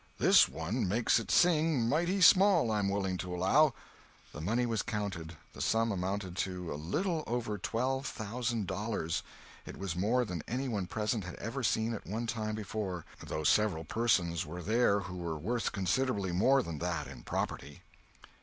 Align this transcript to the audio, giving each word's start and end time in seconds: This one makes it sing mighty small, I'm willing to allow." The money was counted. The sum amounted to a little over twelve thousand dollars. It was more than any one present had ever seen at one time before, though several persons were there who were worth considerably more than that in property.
This 0.17 0.49
one 0.49 0.87
makes 0.87 1.19
it 1.19 1.29
sing 1.29 1.87
mighty 1.87 2.21
small, 2.21 2.71
I'm 2.71 2.89
willing 2.89 3.17
to 3.17 3.35
allow." 3.35 3.75
The 4.33 4.41
money 4.41 4.65
was 4.65 4.81
counted. 4.81 5.37
The 5.53 5.61
sum 5.61 5.91
amounted 5.91 6.35
to 6.37 6.73
a 6.73 6.73
little 6.91 7.23
over 7.27 7.59
twelve 7.59 8.07
thousand 8.07 8.65
dollars. 8.65 9.21
It 9.67 9.77
was 9.77 9.95
more 9.95 10.25
than 10.25 10.41
any 10.47 10.67
one 10.67 10.87
present 10.87 11.23
had 11.25 11.35
ever 11.35 11.61
seen 11.61 11.93
at 11.93 12.07
one 12.07 12.25
time 12.25 12.55
before, 12.55 13.05
though 13.19 13.43
several 13.43 13.83
persons 13.83 14.43
were 14.43 14.63
there 14.63 15.01
who 15.01 15.17
were 15.17 15.37
worth 15.37 15.71
considerably 15.71 16.31
more 16.31 16.63
than 16.63 16.79
that 16.79 17.05
in 17.07 17.21
property. 17.21 17.83